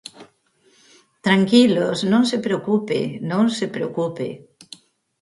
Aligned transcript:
Tranquilos, 1.25 1.97
non 2.11 2.23
se 2.29 2.37
preocupe, 2.45 2.99
non 3.31 3.45
se 3.57 3.65
preocupe. 3.75 4.27